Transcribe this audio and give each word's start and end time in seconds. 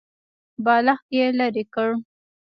بالښت 0.63 1.05
يې 1.17 1.25
ليرې 1.37 1.63
کړ. 1.73 1.89